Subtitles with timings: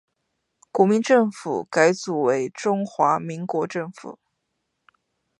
[0.71, 4.17] 国民政府改组为中华民国政府。